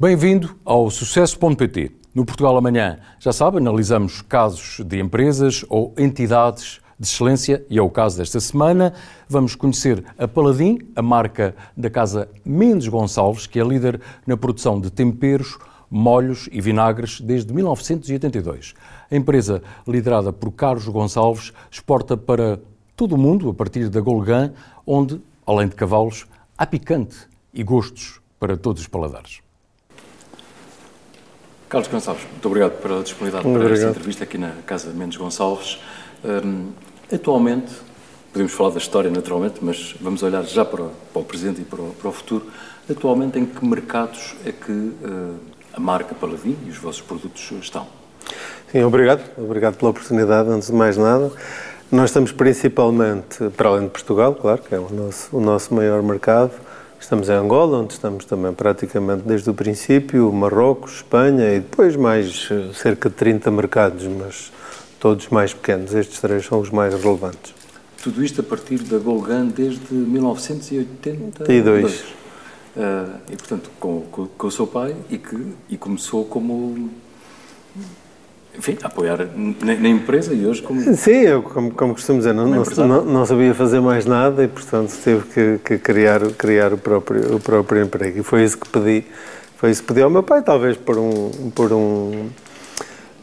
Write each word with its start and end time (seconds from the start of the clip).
Bem-vindo 0.00 0.56
ao 0.64 0.90
Sucesso.pt. 0.90 1.90
No 2.14 2.24
Portugal 2.24 2.56
Amanhã, 2.56 3.00
já 3.18 3.34
sabe, 3.34 3.58
analisamos 3.58 4.22
casos 4.22 4.80
de 4.82 4.98
empresas 4.98 5.62
ou 5.68 5.92
entidades 5.98 6.80
de 6.98 7.06
excelência 7.06 7.66
e 7.68 7.76
é 7.76 7.82
o 7.82 7.90
caso 7.90 8.16
desta 8.16 8.40
semana. 8.40 8.94
Vamos 9.28 9.54
conhecer 9.54 10.02
a 10.16 10.26
Paladim, 10.26 10.78
a 10.96 11.02
marca 11.02 11.54
da 11.76 11.90
casa 11.90 12.30
Mendes 12.42 12.88
Gonçalves, 12.88 13.46
que 13.46 13.60
é 13.60 13.62
líder 13.62 14.00
na 14.26 14.38
produção 14.38 14.80
de 14.80 14.90
temperos, 14.90 15.58
molhos 15.90 16.48
e 16.50 16.62
vinagres 16.62 17.20
desde 17.20 17.52
1982. 17.52 18.72
A 19.10 19.14
empresa, 19.14 19.62
liderada 19.86 20.32
por 20.32 20.50
Carlos 20.52 20.88
Gonçalves, 20.88 21.52
exporta 21.70 22.16
para 22.16 22.58
todo 22.96 23.16
o 23.16 23.18
mundo 23.18 23.50
a 23.50 23.52
partir 23.52 23.90
da 23.90 24.00
Golgan, 24.00 24.54
onde, 24.86 25.20
além 25.46 25.68
de 25.68 25.74
cavalos, 25.74 26.26
há 26.56 26.64
picante 26.64 27.28
e 27.52 27.62
gostos 27.62 28.18
para 28.38 28.56
todos 28.56 28.80
os 28.80 28.88
paladares. 28.88 29.42
Carlos 31.70 31.88
Gonçalves, 31.88 32.24
muito 32.28 32.46
obrigado 32.48 32.72
pela 32.82 33.00
disponibilidade 33.00 33.46
muito 33.46 33.56
para 33.56 33.66
obrigado. 33.66 33.88
esta 33.90 33.90
entrevista 33.90 34.24
aqui 34.24 34.36
na 34.36 34.50
Casa 34.66 34.90
Mendes 34.90 35.16
Gonçalves. 35.16 35.78
Um, 36.24 36.70
atualmente, 37.14 37.70
podemos 38.32 38.52
falar 38.52 38.70
da 38.70 38.78
história 38.78 39.08
naturalmente, 39.08 39.60
mas 39.62 39.94
vamos 40.00 40.20
olhar 40.24 40.42
já 40.42 40.64
para, 40.64 40.86
para 41.12 41.22
o 41.22 41.24
presente 41.24 41.60
e 41.60 41.64
para 41.64 41.80
o, 41.80 41.94
para 41.94 42.08
o, 42.08 42.12
futuro. 42.12 42.48
Atualmente, 42.90 43.38
em 43.38 43.46
que 43.46 43.64
mercados 43.64 44.34
é 44.44 44.50
que 44.50 44.72
uh, 44.72 45.36
a 45.72 45.78
marca 45.78 46.12
Paladin 46.12 46.58
e 46.66 46.70
os 46.70 46.76
vossos 46.76 47.02
produtos 47.02 47.52
estão? 47.62 47.86
Sim, 48.72 48.82
obrigado. 48.82 49.22
Obrigado 49.38 49.76
pela 49.76 49.92
oportunidade, 49.92 50.50
antes 50.50 50.66
de 50.66 50.74
mais 50.74 50.96
nada. 50.96 51.30
Nós 51.92 52.10
estamos 52.10 52.32
principalmente, 52.32 53.48
para 53.56 53.68
além 53.68 53.84
de 53.84 53.90
Portugal, 53.90 54.34
claro, 54.34 54.60
que 54.60 54.74
é 54.74 54.78
o 54.80 54.90
nosso, 54.90 55.36
o 55.36 55.40
nosso 55.40 55.72
maior 55.72 56.02
mercado, 56.02 56.50
Estamos 57.00 57.30
em 57.30 57.32
Angola, 57.32 57.78
onde 57.78 57.94
estamos 57.94 58.26
também 58.26 58.52
praticamente 58.52 59.22
desde 59.22 59.48
o 59.48 59.54
princípio, 59.54 60.30
Marrocos, 60.30 60.96
Espanha 60.96 61.54
e 61.54 61.60
depois 61.60 61.96
mais 61.96 62.46
eh, 62.50 62.68
cerca 62.74 63.08
de 63.08 63.16
30 63.16 63.50
mercados, 63.50 64.06
mas 64.06 64.52
todos 65.00 65.28
mais 65.28 65.54
pequenos. 65.54 65.94
Estes 65.94 66.20
três 66.20 66.44
são 66.44 66.60
os 66.60 66.68
mais 66.70 66.92
relevantes. 66.94 67.54
Tudo 68.02 68.22
isto 68.22 68.42
a 68.42 68.44
partir 68.44 68.80
da 68.80 68.98
Golgan 68.98 69.46
desde 69.46 69.94
1982. 69.94 72.00
Uh, 72.00 72.04
eh, 72.76 73.06
e, 73.32 73.36
portanto, 73.36 73.70
com, 73.80 74.02
com, 74.02 74.26
com, 74.26 74.46
o 74.46 74.50
seu 74.50 74.66
pai 74.66 74.94
e 75.08 75.16
que 75.16 75.54
e 75.70 75.78
começou 75.78 76.26
como 76.26 76.90
enfim, 78.56 78.76
apoiar 78.82 79.28
na, 79.36 79.88
empresa 79.88 80.34
e 80.34 80.46
hoje 80.46 80.60
como... 80.60 80.80
Sim, 80.94 81.20
eu, 81.22 81.42
como, 81.42 81.70
como 81.72 81.94
costumo 81.94 82.18
dizer, 82.18 82.34
não, 82.34 82.46
não, 82.46 83.04
não, 83.04 83.26
sabia 83.26 83.54
fazer 83.54 83.80
mais 83.80 84.04
nada 84.04 84.44
e, 84.44 84.48
portanto, 84.48 84.92
teve 85.02 85.22
que, 85.26 85.58
que, 85.64 85.78
criar, 85.78 86.20
criar 86.32 86.72
o, 86.72 86.78
próprio, 86.78 87.36
o 87.36 87.40
próprio 87.40 87.82
emprego. 87.82 88.18
E 88.18 88.22
foi 88.22 88.44
isso 88.44 88.58
que 88.58 88.68
pedi, 88.68 89.04
foi 89.56 89.70
isso 89.70 89.82
que 89.82 89.88
pedi 89.88 90.02
ao 90.02 90.10
meu 90.10 90.22
pai, 90.22 90.42
talvez 90.42 90.76
por 90.76 90.98
um, 90.98 91.50
por 91.54 91.72
um, 91.72 92.28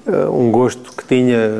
uh, 0.07 0.31
um 0.31 0.49
gosto 0.49 0.91
que 0.95 1.05
tinha 1.05 1.51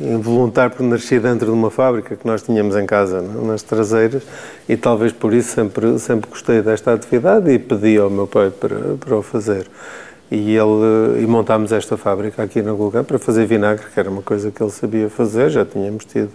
involuntário 0.00 0.74
por 0.74 0.82
nascer 0.82 1.20
dentro 1.20 1.46
de 1.46 1.52
uma 1.52 1.70
fábrica 1.70 2.16
que 2.16 2.26
nós 2.26 2.42
tínhamos 2.42 2.74
em 2.76 2.86
casa, 2.86 3.20
nas 3.20 3.62
traseiras, 3.62 4.22
e 4.68 4.76
talvez 4.76 5.12
por 5.12 5.32
isso 5.34 5.54
sempre, 5.54 5.98
sempre 5.98 6.28
gostei 6.30 6.62
desta 6.62 6.94
atividade 6.94 7.50
e 7.52 7.58
pedi 7.58 7.98
ao 7.98 8.10
meu 8.10 8.26
pai 8.26 8.50
para, 8.50 8.96
para 8.98 9.16
o 9.16 9.22
fazer 9.22 9.66
e 10.32 10.56
ele 10.56 11.22
e 11.22 11.26
montámos 11.26 11.72
esta 11.72 11.94
fábrica 11.98 12.42
aqui 12.42 12.62
na 12.62 12.72
Gulgã 12.72 13.04
para 13.04 13.18
fazer 13.18 13.44
vinagre, 13.44 13.84
que 13.92 14.00
era 14.00 14.08
uma 14.08 14.22
coisa 14.22 14.50
que 14.50 14.62
ele 14.62 14.70
sabia 14.70 15.10
fazer, 15.10 15.50
já 15.50 15.62
tínhamos 15.62 16.06
tido 16.06 16.30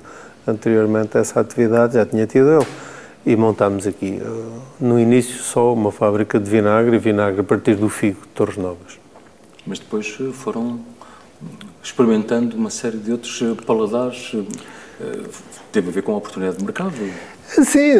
anteriormente 0.46 1.18
essa 1.18 1.40
atividade, 1.40 1.96
já 1.96 2.06
tinha 2.06 2.28
tido 2.28 2.48
ele. 2.48 2.68
E 3.26 3.36
montámos 3.36 3.88
aqui, 3.88 4.22
eh, 4.22 4.60
no 4.80 5.00
início, 5.00 5.42
só 5.42 5.74
uma 5.74 5.92
fábrica 5.92 6.40
de 6.40 6.50
vinagre 6.50 6.96
e 6.96 7.00
vinagre 7.00 7.42
a 7.42 7.44
partir 7.44 7.76
do 7.76 7.90
figo 7.90 8.22
de 8.22 8.28
Torres 8.28 8.56
Novas. 8.56 9.00
Mas 9.66 9.80
depois 9.80 10.16
eh, 10.22 10.32
foram 10.32 10.80
experimentando 11.84 12.56
uma 12.56 12.70
série 12.70 12.98
de 12.98 13.12
outros 13.12 13.42
eh, 13.42 13.56
paladares. 13.66 14.32
Teve 15.72 15.90
a 15.90 15.92
ver 15.92 16.02
com 16.02 16.14
a 16.14 16.18
oportunidade 16.18 16.58
de 16.58 16.64
mercado? 16.64 16.94
Sim, 17.48 17.96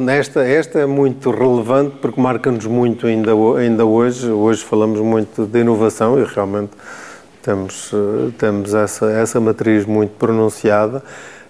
nesta, 0.00 0.42
esta 0.42 0.78
é 0.78 0.86
muito 0.86 1.30
relevante 1.30 1.96
porque 2.00 2.20
marca-nos 2.20 2.66
muito 2.66 3.06
ainda, 3.06 3.32
ainda 3.58 3.84
hoje. 3.84 4.30
Hoje 4.30 4.62
falamos 4.62 5.00
muito 5.00 5.44
de 5.44 5.60
inovação 5.60 6.18
e 6.20 6.24
realmente 6.24 6.70
temos, 7.42 7.90
eh, 7.92 8.30
temos 8.38 8.74
essa, 8.74 9.10
essa 9.10 9.40
matriz 9.40 9.84
muito 9.84 10.12
pronunciada, 10.18 11.02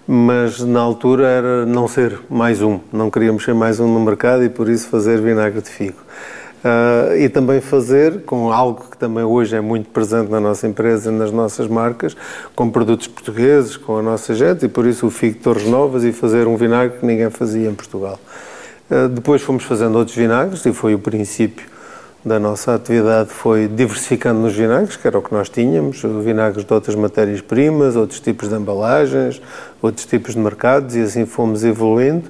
mas 0.06 0.60
na 0.60 0.80
altura 0.80 1.26
era 1.26 1.66
não 1.66 1.86
ser 1.86 2.18
mais 2.28 2.62
um, 2.62 2.80
não 2.92 3.10
queríamos 3.10 3.44
ser 3.44 3.54
mais 3.54 3.80
um 3.80 3.92
no 3.92 4.00
mercado 4.00 4.44
e 4.44 4.48
por 4.48 4.68
isso 4.68 4.88
fazer 4.88 5.20
vinagre 5.20 5.60
de 5.60 5.68
figo. 5.68 5.98
Uh, 6.62 7.16
e 7.16 7.28
também 7.30 7.58
fazer 7.60 8.22
com 8.24 8.52
algo 8.52 8.90
que 8.90 8.98
também 8.98 9.24
hoje 9.24 9.56
é 9.56 9.60
muito 9.62 9.88
presente 9.88 10.30
na 10.30 10.38
nossa 10.38 10.66
empresa, 10.66 11.10
nas 11.10 11.32
nossas 11.32 11.66
marcas, 11.66 12.14
com 12.54 12.68
produtos 12.68 13.06
portugueses, 13.06 13.78
com 13.78 13.96
a 13.96 14.02
nossa 14.02 14.34
gente, 14.34 14.66
e 14.66 14.68
por 14.68 14.86
isso 14.86 15.06
o 15.06 15.10
Figo 15.10 15.38
Torres 15.38 15.66
Novas 15.66 16.04
e 16.04 16.12
fazer 16.12 16.46
um 16.46 16.56
vinagre 16.56 16.98
que 16.98 17.06
ninguém 17.06 17.30
fazia 17.30 17.68
em 17.68 17.74
Portugal. 17.74 18.18
Uh, 18.90 19.08
depois 19.08 19.40
fomos 19.40 19.64
fazendo 19.64 19.96
outros 19.96 20.14
vinagres 20.14 20.66
e 20.66 20.72
foi 20.72 20.94
o 20.94 20.98
princípio 20.98 21.66
da 22.24 22.38
nossa 22.38 22.74
atividade 22.74 23.30
foi 23.30 23.66
diversificando 23.66 24.40
nos 24.40 24.54
vinagres, 24.54 24.96
que 24.96 25.06
era 25.06 25.18
o 25.18 25.22
que 25.22 25.32
nós 25.32 25.48
tínhamos, 25.48 26.02
vinagres 26.22 26.64
de 26.64 26.72
outras 26.72 26.94
matérias-primas, 26.94 27.96
outros 27.96 28.20
tipos 28.20 28.48
de 28.48 28.54
embalagens, 28.56 29.40
outros 29.80 30.04
tipos 30.04 30.34
de 30.34 30.40
mercados 30.40 30.94
e 30.96 31.00
assim 31.00 31.24
fomos 31.24 31.64
evoluindo. 31.64 32.24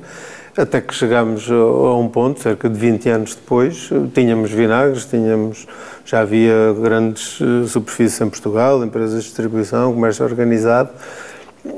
Até 0.57 0.81
que 0.81 0.93
chegámos 0.93 1.49
a 1.49 1.95
um 1.95 2.09
ponto, 2.09 2.41
cerca 2.41 2.69
de 2.69 2.79
20 2.79 3.09
anos 3.09 3.35
depois, 3.37 3.89
tínhamos 4.13 4.51
vinagres, 4.51 5.05
tínhamos, 5.07 5.67
já 6.05 6.21
havia 6.21 6.75
grandes 6.81 7.39
eh, 7.41 7.69
superfícies 7.69 8.21
em 8.21 8.29
Portugal, 8.29 8.85
empresas 8.85 9.23
de 9.23 9.29
distribuição, 9.29 9.95
comércio 9.95 10.25
organizado, 10.25 10.91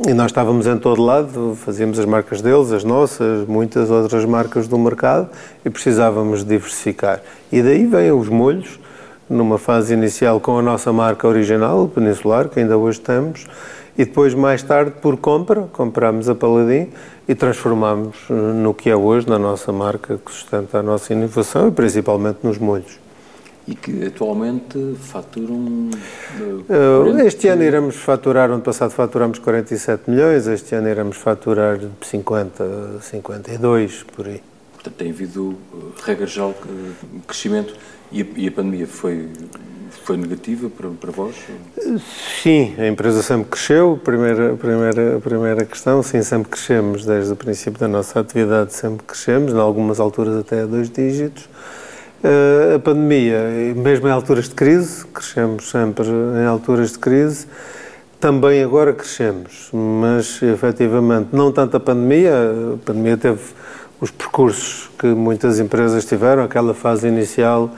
e 0.09 0.15
nós 0.15 0.27
estávamos 0.27 0.67
em 0.67 0.79
todo 0.79 1.03
lado, 1.03 1.57
fazíamos 1.63 1.99
as 1.99 2.07
marcas 2.07 2.41
deles, 2.41 2.73
as 2.73 2.83
nossas, 2.83 3.47
muitas 3.47 3.91
outras 3.91 4.25
marcas 4.25 4.67
do 4.67 4.79
mercado, 4.79 5.29
e 5.65 5.69
precisávamos 5.69 6.43
diversificar. 6.43 7.21
E 7.51 7.61
daí 7.61 7.87
vêm 7.87 8.11
os 8.11 8.29
molhos, 8.29 8.81
numa 9.29 9.59
fase 9.59 9.95
inicial 9.95 10.41
com 10.41 10.59
a 10.59 10.63
nossa 10.63 10.93
marca 10.93 11.27
original, 11.27 11.89
Peninsular, 11.89 12.49
que 12.49 12.61
ainda 12.61 12.77
hoje 12.77 13.01
temos, 13.01 13.47
e 13.97 14.05
depois, 14.05 14.33
mais 14.33 14.63
tarde, 14.63 14.93
por 15.03 15.19
compra, 15.19 15.69
comprámos 15.73 16.29
a 16.29 16.35
Paladin 16.35 16.89
e 17.29 17.35
transformámos 17.35 18.17
eh, 18.31 18.33
no 18.33 18.73
que 18.73 18.89
é 18.89 18.97
hoje, 18.97 19.29
na 19.29 19.39
nossa 19.39 19.71
marca 19.71 20.19
que 20.19 20.33
sustenta 20.33 20.79
a 20.79 20.83
nossa 20.83 21.13
inovação 21.13 21.69
e 21.69 21.71
principalmente 21.71 22.39
nos 22.43 22.57
molhos. 22.57 22.99
E 23.69 23.75
que 23.75 24.07
atualmente 24.07 24.97
faturam. 24.99 25.91
Uh, 26.69 27.21
este 27.25 27.47
ano 27.47 27.63
iremos 27.63 27.95
faturar, 27.95 28.51
ano 28.51 28.63
passado 28.63 28.91
faturámos 28.91 29.39
47 29.39 30.11
milhões, 30.11 30.49
este 30.49 30.75
ano 30.75 30.89
iremos 30.89 31.17
faturar 31.17 31.79
50, 32.01 33.01
52 33.01 34.05
por 34.17 34.27
aí. 34.27 34.43
Portanto, 34.73 34.95
tem 34.97 35.11
havido, 35.11 35.55
regra 36.05 36.27
geral, 36.27 36.55
crescimento 37.29 37.73
e 38.13 38.23
a, 38.23 38.27
e 38.37 38.49
a 38.49 38.53
pandemia 38.53 38.87
foi 38.87 39.29
foi 40.05 40.17
negativa 40.17 40.69
para, 40.69 40.89
para 40.91 41.11
vós? 41.11 41.35
Sim, 42.43 42.75
a 42.79 42.87
empresa 42.89 43.23
sempre 43.23 43.51
cresceu. 43.51 43.99
Primeira, 44.03 44.55
primeira, 44.57 45.21
primeira 45.21 45.65
questão, 45.65 46.03
sim, 46.03 46.23
sempre 46.23 46.51
crescemos. 46.51 47.05
Desde 47.05 47.33
o 47.33 47.37
princípio 47.37 47.79
da 47.79 47.89
nossa 47.89 48.21
atividade, 48.21 48.75
sempre 48.75 49.07
crescemos, 49.07 49.53
em 49.53 49.59
algumas 49.59 50.01
alturas 50.01 50.37
até 50.37 50.63
a 50.63 50.67
dois 50.67 50.91
dígitos. 50.91 51.45
Uh, 52.25 52.77
a 52.77 52.79
pandemia, 52.79 53.75
mesmo 53.75 54.07
em 54.07 54.11
alturas 54.11 54.49
de 54.49 54.55
crise, 54.55 55.05
crescemos 55.07 55.71
sempre 55.71 56.07
em 56.09 56.47
alturas 56.47 56.93
de 56.93 56.99
crise. 56.99 57.47
Também 58.21 58.63
agora 58.63 58.93
crescemos, 58.93 59.69
mas 59.73 60.41
efetivamente 60.43 61.31
não 61.33 61.51
tanto 61.51 61.77
a 61.77 61.81
pandemia, 61.81 62.33
a 62.75 62.87
pandemia 62.87 63.17
teve 63.17 63.41
os 64.03 64.11
percursos 64.11 64.91
que 64.99 65.07
muitas 65.07 65.61
empresas 65.61 66.05
tiveram, 66.05 66.43
aquela 66.43 66.75
fase 66.75 67.07
inicial 67.07 67.71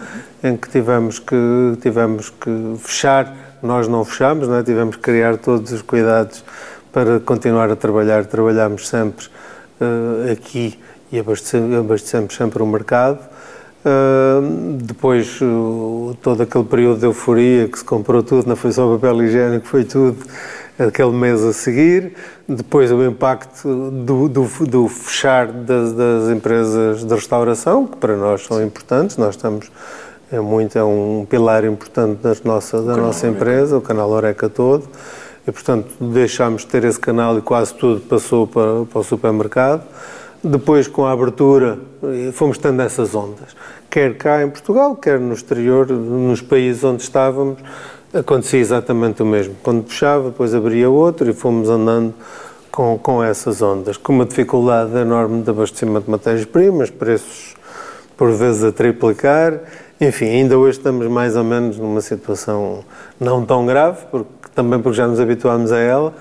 em 0.43 0.56
que 0.56 0.71
tivemos 0.71 1.19
que, 1.19 1.37
tivemos 1.82 2.31
que 2.31 2.76
fechar, 2.79 3.59
nós 3.62 3.87
não 3.87 4.03
fechamos, 4.06 4.49
não 4.49 4.56
é? 4.56 4.62
tivemos 4.62 4.97
que 4.97 5.03
criar 5.03 5.37
todos 5.37 5.71
os 5.71 5.82
cuidados 5.82 6.43
para 6.91 7.21
continuar 7.21 7.71
a 7.71 7.76
trabalhar. 7.76 8.25
Trabalhamos 8.25 8.88
sempre 8.88 9.26
uh, 9.79 10.32
aqui 10.32 10.79
e 11.12 11.19
abastecemos, 11.19 12.35
sempre 12.35 12.62
o 12.62 12.67
mercado. 12.67 13.19
Uh, 13.85 14.79
depois, 14.81 15.38
uh, 15.43 16.17
todo 16.23 16.43
aquele 16.43 16.65
período 16.65 17.00
de 17.00 17.05
euforia 17.05 17.69
que 17.69 17.79
se 17.79 17.85
comprou 17.85 18.23
tudo, 18.23 18.49
não 18.49 18.56
foi 18.56 18.73
só 18.73 18.91
papel 18.94 19.25
higiênico, 19.25 19.67
foi 19.67 19.85
tudo 19.85 20.17
aquele 20.79 21.12
mês 21.12 21.43
a 21.43 21.53
seguir, 21.53 22.15
depois 22.49 22.91
o 22.91 23.03
impacto 23.05 23.91
do, 23.91 24.29
do, 24.29 24.49
do 24.67 24.88
fechar 24.88 25.47
das, 25.47 25.93
das, 25.93 26.29
empresas 26.31 27.05
de 27.05 27.15
restauração, 27.15 27.87
que 27.87 27.97
para 27.97 28.17
nós 28.17 28.44
são 28.44 28.62
importantes, 28.62 29.17
nós 29.17 29.37
estamos, 29.37 29.71
é, 30.32 30.41
muito, 30.41 30.76
é 30.76 30.82
um 30.85 31.26
pilar 31.29 31.65
importante 31.65 32.21
da 32.21 32.35
nossa, 32.44 32.82
da 32.82 32.97
nossa 32.97 33.29
empresa, 33.29 33.79
o 33.79 33.81
canal 33.81 34.11
Oreca 34.11 34.49
todo, 34.49 34.88
e 35.47 35.53
portanto 35.53 35.88
deixámos 36.00 36.62
de 36.62 36.69
ter 36.69 36.85
esse 36.85 36.99
canal 36.99 37.38
e 37.38 37.43
quase 37.43 37.75
tudo 37.75 38.00
passou 38.00 38.47
para, 38.47 38.85
para 38.85 38.99
o 38.99 39.05
supermercado. 39.05 39.82
depois 40.43 40.88
com 40.88 41.05
a 41.05 41.12
abertura 41.12 41.79
fomos 42.32 42.59
tendo 42.59 42.82
essas 42.82 43.15
ondas. 43.15 43.55
Quer 43.88 44.17
cá 44.17 44.43
em 44.43 44.50
Portugal, 44.50 44.97
quer 44.97 45.21
no 45.21 45.35
exterior, 45.35 45.87
nos 45.88 46.41
países 46.41 46.82
onde 46.82 47.03
estávamos, 47.03 47.59
acontecia 48.14 48.61
exatamente 48.61 49.22
o 49.22 49.26
mesmo. 49.26 49.56
Quando 49.62 49.82
puxava, 49.82 50.31
depois 50.31 50.55
abria 50.55 50.88
outro 50.88 51.28
e 51.28 51.32
fomos 51.32 51.69
andando 51.69 52.14
com, 52.70 52.99
com 52.99 53.22
essas 53.22 53.61
ondas, 53.61 53.96
com 53.96 54.12
uma 54.12 54.25
dificuldade 54.25 54.96
enorme 54.96 55.43
de 55.43 55.50
abastecimento 55.50 56.05
de 56.05 56.11
matérias-primas, 56.11 56.90
preços 56.90 57.55
por 58.16 58.31
vezes 58.32 58.62
a 58.64 58.72
triplicar. 58.72 59.61
Enfim, 60.00 60.26
ainda 60.26 60.58
hoje 60.58 60.78
estamos 60.78 61.06
mais 61.08 61.37
ou 61.37 61.44
menos 61.44 61.78
numa 61.78 62.00
situação 62.00 62.84
não 63.19 63.44
tão 63.44 63.66
grave, 63.66 64.05
porque, 64.11 64.31
também 64.55 64.81
porque 64.81 64.96
já 64.96 65.06
nos 65.06 65.20
habituámos 65.20 65.72
a 65.72 65.78
ela, 65.78 66.14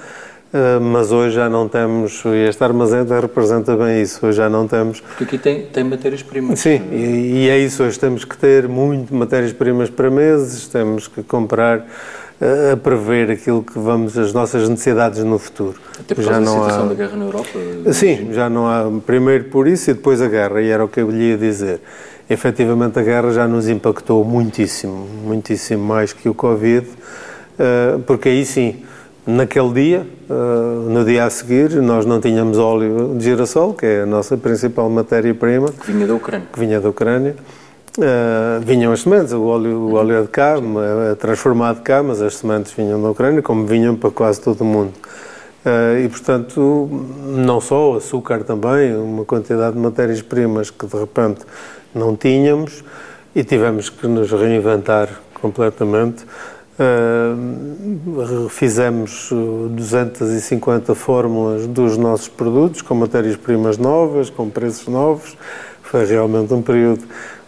mas 0.82 1.12
hoje 1.12 1.36
já 1.36 1.50
não 1.50 1.68
temos, 1.68 2.24
e 2.26 2.48
este 2.48 2.64
armazém 2.64 3.04
representa 3.20 3.76
bem 3.76 4.02
isso, 4.02 4.26
hoje 4.26 4.38
já 4.38 4.50
não 4.50 4.68
temos... 4.68 5.00
Porque 5.00 5.24
aqui 5.24 5.38
tem, 5.38 5.66
tem 5.66 5.84
matérias-primas. 5.84 6.60
Sim, 6.60 6.82
e, 6.92 7.46
e, 7.46 7.50
é 7.50 7.58
isso, 7.58 7.84
hoje 7.84 8.00
temos 8.00 8.24
que 8.24 8.38
ter 8.38 8.68
muito 8.68 9.14
matérias-primas 9.16 9.90
para 9.90 10.12
meses, 10.12 10.68
temos 10.68 11.08
que 11.08 11.24
comprar 11.24 11.86
a 12.72 12.78
prever 12.78 13.32
aquilo 13.32 13.64
que 13.64 13.80
vamos, 13.80 14.18
as 14.18 14.34
nossas 14.34 14.68
necessidades 14.68 15.24
no 15.24 15.40
futuro. 15.40 15.80
Até 16.00 16.14
por 16.14 16.24
já 16.24 16.40
não 16.40 16.54
situação 16.54 16.86
há... 16.86 16.88
da 16.90 16.94
guerra 16.94 17.16
na 17.16 17.26
Europa? 17.26 17.50
Sim, 17.94 18.30
já 18.34 18.50
não 18.50 18.68
há, 18.68 18.92
primeiro 19.06 19.46
por 19.46 19.68
isso 19.68 19.90
e 19.90 19.94
depois 19.94 20.22
a 20.22 20.28
guerra, 20.28 20.62
e 20.62 20.70
era 20.70 20.84
o 20.84 20.88
que 20.88 21.00
eu 21.00 21.10
lhe 21.10 21.30
ia 21.30 21.38
dizer. 21.38 21.82
Efetivamente 22.30 23.00
a 23.00 23.02
guerra 23.02 23.32
já 23.32 23.48
nos 23.48 23.68
impactou 23.68 24.24
muitíssimo, 24.24 25.08
muitíssimo 25.24 25.84
mais 25.84 26.14
que 26.14 26.28
o 26.28 26.34
Covid, 26.34 26.88
eh, 27.60 28.00
porque 28.06 28.30
aí 28.30 28.46
sim, 28.46 28.84
naquele 29.26 29.74
dia, 29.74 30.08
eh, 30.30 30.90
no 30.90 31.04
dia 31.06 31.26
a 31.26 31.30
seguir, 31.30 31.72
nós 31.82 32.06
não 32.06 32.20
tínhamos 32.20 32.58
óleo 32.58 33.16
de 33.18 33.24
girassol, 33.24 33.74
que 33.74 33.86
é 33.86 34.02
a 34.02 34.06
nossa 34.06 34.38
principal 34.38 34.90
matéria-prima. 34.90 35.72
Que 35.72 35.92
vinha 35.92 36.08
da 36.08 36.16
Ucrânia. 36.16 36.48
Que 36.52 36.60
vinha 36.60 36.80
da 36.80 36.90
Ucrânia. 36.90 37.36
Uh, 37.96 38.60
vinham 38.66 38.92
as 38.92 39.02
sementes, 39.02 39.32
o 39.34 39.44
óleo, 39.44 39.78
o 39.78 39.94
óleo 39.94 40.18
é 40.18 40.22
de 40.24 40.28
cá, 40.28 40.56
é 41.12 41.14
transformado 41.14 41.84
cá, 41.84 42.02
mas 42.02 42.24
as 42.24 42.38
sementes 42.38 42.72
vinham 42.74 43.00
da 43.00 43.12
Ucrânia, 43.12 43.40
como 43.44 43.68
vinham 43.68 43.96
para 43.96 44.10
quase 44.10 44.42
todo 44.42 44.62
o 44.62 44.66
mundo. 44.66 44.94
Uh, 45.64 46.04
e, 46.04 46.10
portanto, 46.10 46.90
não 47.28 47.62
só 47.62 47.92
o 47.92 47.98
açúcar 47.98 48.44
também, 48.44 48.96
uma 48.96 49.24
quantidade 49.26 49.76
de 49.76 49.80
matérias-primas 49.80 50.72
que 50.72 50.88
de 50.88 50.98
repente 50.98 51.42
não 51.94 52.16
tínhamos 52.16 52.84
e 53.36 53.44
tivemos 53.44 53.90
que 53.90 54.08
nos 54.08 54.32
reinventar 54.32 55.10
completamente. 55.40 56.26
Uh, 56.84 58.50
fizemos 58.50 59.30
250 59.32 60.94
fórmulas 60.94 61.66
dos 61.66 61.98
nossos 61.98 62.28
produtos 62.28 62.82
com 62.82 62.94
matérias-primas 62.96 63.78
novas, 63.78 64.30
com 64.30 64.50
preços 64.50 64.88
novos. 64.88 65.38
Foi 65.82 66.06
realmente 66.06 66.54
um 66.54 66.62
período 66.62 67.04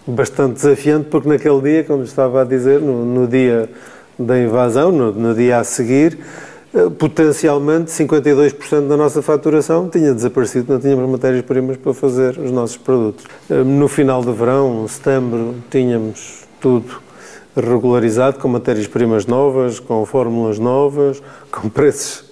bastante 0.07 0.53
desafiante, 0.53 1.07
porque 1.09 1.27
naquele 1.27 1.61
dia, 1.61 1.83
como 1.83 2.03
estava 2.03 2.41
a 2.41 2.45
dizer, 2.45 2.79
no, 2.79 3.03
no 3.03 3.27
dia 3.27 3.69
da 4.17 4.39
invasão, 4.39 4.91
no, 4.91 5.11
no, 5.11 5.33
dia 5.33 5.59
a 5.59 5.63
seguir, 5.63 6.17
eh, 6.73 6.89
potencialmente 6.97 7.91
52% 7.91 8.87
da 8.87 8.95
nossa 8.95 9.21
faturação 9.21 9.89
tinha 9.89 10.13
desaparecido, 10.13 10.71
não 10.71 10.79
tínhamos 10.79 11.09
matérias-primas 11.09 11.75
para 11.77 11.93
fazer 11.93 12.37
os 12.37 12.51
nossos 12.51 12.77
produtos. 12.77 13.25
No 13.49 13.87
final 13.87 14.23
de 14.23 14.31
verão, 14.31 14.87
setembro, 14.87 15.55
tínhamos 15.69 16.43
tudo 16.61 17.03
regularizado 17.55 18.39
com 18.39 18.47
matérias-primas 18.47 19.25
novas, 19.25 19.79
com 19.79 20.05
fórmulas 20.05 20.59
novas, 20.59 21.21
com 21.51 21.69
preços 21.69 22.25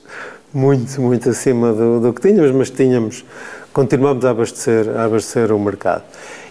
muito, 0.53 1.01
muito 1.01 1.29
acima 1.29 1.73
do, 1.73 1.99
do 1.99 2.13
que 2.13 2.21
tínhamos, 2.21 2.51
mas 2.51 2.69
tínhamos, 2.69 3.25
continuamos 3.73 4.23
a 4.23 4.29
abastecer, 4.29 4.89
a 4.95 5.05
abastecer 5.05 5.51
o 5.51 5.59
mercado. 5.59 6.03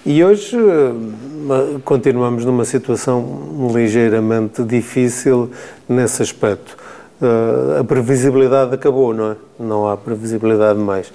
E 0.05 0.25
hoje 0.25 0.57
eh, 0.57 1.81
continuamos 1.85 2.45
numa 2.45 2.65
situação 2.65 3.71
ligeiramente 3.73 4.65
difícil 4.65 5.51
nesse 5.89 6.23
aspecto. 6.23 6.77
Eh, 7.21 7.81
a 7.81 7.85
previsibilidade 7.85 8.75
acabou, 8.75 9.15
não 9.15 9.31
é? 9.31 9.37
Não 9.61 9.89
há 9.89 9.97
previsibilidade 9.97 10.81
mais. 10.81 11.13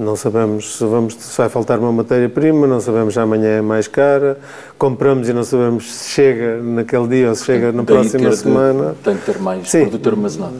Não 0.00 0.16
sabemos 0.16 0.78
se, 0.78 0.84
vamos, 0.86 1.14
se 1.14 1.36
vai 1.36 1.50
faltar 1.50 1.78
uma 1.78 1.92
matéria-prima, 1.92 2.66
não 2.66 2.80
sabemos 2.80 3.12
se 3.12 3.20
amanhã 3.20 3.58
é 3.58 3.60
mais 3.60 3.86
cara, 3.86 4.38
compramos 4.78 5.28
e 5.28 5.34
não 5.34 5.44
sabemos 5.44 5.92
se 5.92 6.08
chega 6.08 6.56
naquele 6.56 7.06
dia 7.06 7.28
ou 7.28 7.34
se 7.34 7.44
chega 7.44 7.70
na 7.70 7.84
próxima 7.84 8.32
semana. 8.32 8.96
tem 9.04 9.18
que 9.18 9.26
ter 9.26 9.38
mais 9.38 9.68
Sim, 9.68 9.82
produto 9.82 10.08
armazenado. 10.08 10.54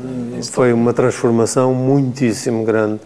Foi 0.53 0.75
uma 0.75 0.93
transformação 0.93 1.73
muitíssimo 1.73 2.67
grande 2.67 3.01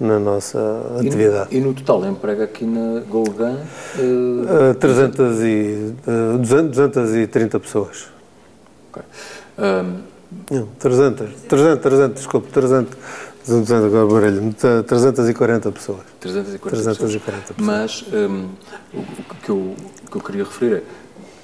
na 0.00 0.18
nossa 0.18 0.58
atividade. 0.98 1.54
E 1.54 1.60
no, 1.60 1.66
e 1.66 1.68
no 1.68 1.74
total 1.74 2.06
emprega 2.06 2.44
aqui 2.44 2.64
na 2.64 3.00
Golgan? 3.00 3.58
Uh, 3.98 4.70
uh, 4.70 4.74
300 4.76 5.42
e, 5.42 5.94
uh, 6.34 6.38
200, 6.38 6.70
230 6.78 7.60
pessoas. 7.60 8.06
Um, 9.58 9.98
Não, 10.50 10.66
300, 10.78 11.30
300, 11.46 11.82
300, 11.82 12.14
desculpe, 12.14 12.50
300, 12.50 12.96
200 13.46 13.70
agora 13.72 14.06
barulho, 14.06 14.54
340 14.54 15.72
pessoas. 15.72 16.00
340, 16.20 16.82
340 16.82 17.54
pessoas. 17.54 17.56
Mas 17.58 18.04
um, 18.12 18.48
o, 18.92 19.34
que 19.42 19.50
eu, 19.50 19.56
o 19.56 20.10
que 20.10 20.16
eu 20.16 20.20
queria 20.20 20.44
referir 20.44 20.76
é, 20.76 20.82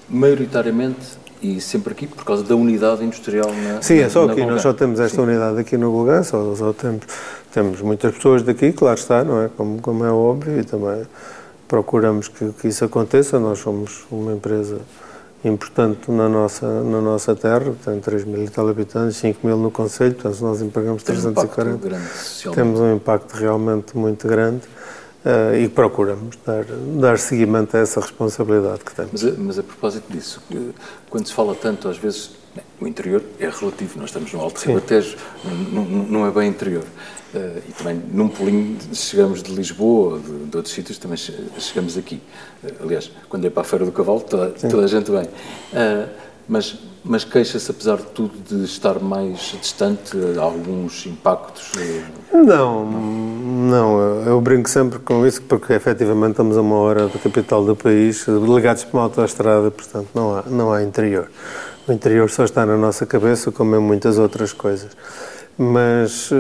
maioritariamente 0.09 1.21
e 1.43 1.61
sempre 1.61 1.93
aqui 1.93 2.07
por 2.07 2.25
causa 2.25 2.43
da 2.43 2.55
unidade 2.55 3.03
industrial 3.03 3.51
na 3.53 3.81
Sim, 3.81 3.99
é 3.99 4.09
só 4.09 4.29
aqui, 4.29 4.45
nós 4.45 4.61
só 4.61 4.75
temos 4.75 5.01
esta 5.01 5.17
Sim. 5.17 5.23
unidade 5.23 5.59
aqui 5.59 5.77
no 5.77 5.91
Golgan, 5.91 6.23
só, 6.23 6.55
só 6.55 6.73
temos 6.73 7.05
temos 7.53 7.81
muitas 7.81 8.15
pessoas 8.15 8.43
daqui, 8.43 8.73
claro 8.73 8.99
está, 8.99 9.25
não 9.25 9.43
é? 9.43 9.51
Como, 9.57 9.81
como 9.81 10.05
é 10.05 10.11
óbvio, 10.11 10.61
e 10.61 10.65
também 10.65 11.03
procuramos 11.67 12.29
que, 12.29 12.53
que 12.53 12.69
isso 12.69 12.85
aconteça. 12.85 13.39
Nós 13.41 13.59
somos 13.59 14.05
uma 14.11 14.33
empresa 14.33 14.79
importante 15.45 16.11
na 16.11 16.29
nossa, 16.29 16.67
na 16.83 17.01
nossa 17.01 17.35
terra, 17.35 17.75
tem 17.85 17.99
3 17.99 18.25
mil 18.25 18.45
e 18.45 18.49
tal 18.49 18.69
habitantes, 18.69 19.17
5 19.17 19.47
mil 19.47 19.57
no 19.57 19.71
Conselho, 19.71 20.15
portanto 20.15 20.41
nós 20.41 20.61
empregamos 20.61 21.03
tem 21.03 21.15
340. 21.15 21.71
Um 21.71 21.89
grande, 21.89 22.05
temos 22.55 22.81
um 22.81 22.95
impacto 22.95 23.33
realmente 23.33 23.97
muito 23.97 24.29
grande 24.29 24.63
uh, 25.25 25.57
e 25.57 25.69
procuramos 25.69 26.37
dar, 26.45 26.65
dar 27.01 27.19
seguimento 27.19 27.77
a 27.77 27.81
essa 27.81 28.01
responsabilidade 28.01 28.81
que 28.85 28.95
temos. 28.95 29.23
Mas 29.23 29.39
mas 29.39 29.59
a 29.59 29.63
propósito 29.63 30.13
disso, 30.13 30.43
quando 31.09 31.27
se 31.27 31.33
fala 31.33 31.55
tanto 31.55 31.89
às 31.89 31.97
vezes, 31.97 32.33
o 32.81 32.87
interior 32.87 33.23
é 33.39 33.49
relativo, 33.49 33.99
nós 33.99 34.09
estamos 34.09 34.33
no 34.33 34.41
Alto 34.41 34.61
Ribatejo, 34.67 35.17
não, 35.73 35.85
não 35.85 36.27
é 36.27 36.31
bem 36.31 36.49
interior. 36.49 36.85
Uh, 37.33 37.63
e 37.69 37.73
também 37.73 38.03
num 38.13 38.29
pulinho 38.29 38.77
chegamos 38.93 39.41
de 39.43 39.53
Lisboa, 39.53 40.19
de, 40.19 40.47
de 40.47 40.57
outros 40.57 40.75
sítios, 40.75 40.99
também 40.99 41.17
chegamos 41.17 41.97
aqui. 41.97 42.21
Uh, 42.65 42.83
aliás, 42.83 43.11
quando 43.29 43.47
é 43.47 43.51
para 43.51 43.63
a 43.63 43.65
Feira 43.65 43.85
do 43.85 43.93
Cavalo, 43.93 44.21
toda, 44.21 44.51
toda 44.51 44.85
a 44.85 44.89
gente 44.89 45.11
vem. 45.11 45.25
Uh, 45.25 46.09
mas 46.49 46.77
mas 47.03 47.25
queixa-se, 47.25 47.71
apesar 47.71 47.97
de 47.97 48.07
tudo, 48.09 48.33
de 48.47 48.65
estar 48.65 48.99
mais 49.01 49.57
distante, 49.59 50.17
alguns 50.39 51.07
impactos? 51.07 51.73
Não, 52.33 52.85
não. 52.85 54.23
Eu 54.27 54.41
brinco 54.41 54.69
sempre 54.69 54.99
com 54.99 55.27
isso, 55.27 55.41
porque 55.43 55.73
efetivamente 55.73 56.33
estamos 56.33 56.59
a 56.59 56.61
uma 56.61 56.77
hora 56.77 57.09
da 57.09 57.19
capital 57.19 57.65
do 57.65 57.75
país, 57.75 58.27
ligados 58.29 58.85
para 58.85 58.99
uma 58.99 59.05
autoestrada, 59.05 59.71
portanto 59.71 60.09
não 60.15 60.37
há, 60.37 60.43
não 60.47 60.73
há 60.73 60.83
interior. 60.83 61.31
O 61.91 61.93
interior 61.93 62.31
só 62.31 62.45
está 62.45 62.65
na 62.65 62.77
nossa 62.77 63.05
cabeça, 63.05 63.51
como 63.51 63.75
em 63.75 63.81
muitas 63.81 64.17
outras 64.17 64.53
coisas. 64.53 64.97
Mas 65.59 66.31